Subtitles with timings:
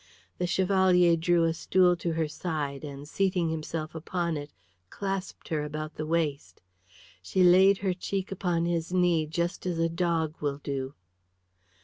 [0.39, 4.51] The Chevalier drew a stool to her side and seating himself upon it
[4.89, 6.59] clasped her about the waist.
[7.21, 10.95] She laid her cheek upon his knee just as a dog will do.